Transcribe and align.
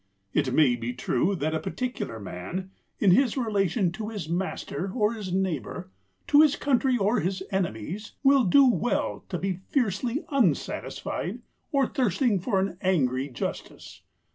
It 0.33 0.51
may 0.51 0.75
be 0.75 0.93
true 0.93 1.35
that 1.35 1.53
a 1.53 1.59
particular 1.59 2.19
man, 2.19 2.71
in 2.97 3.11
his 3.11 3.37
relation 3.37 3.91
to 3.91 4.09
his 4.09 4.27
master 4.27 4.91
or 4.95 5.13
his 5.13 5.31
neighbour, 5.31 5.91
to 6.25 6.41
his 6.41 6.55
country 6.55 6.97
or 6.97 7.19
his 7.19 7.43
enemies, 7.51 8.13
will 8.23 8.43
do 8.45 8.67
well 8.67 9.23
to 9.29 9.37
be 9.37 9.59
fiercely 9.69 10.25
unsatisfied 10.31 11.43
or 11.71 11.85
thirsting 11.85 12.39
for 12.39 12.59
an 12.59 12.79
angry 12.81 13.29
justice. 13.29 14.01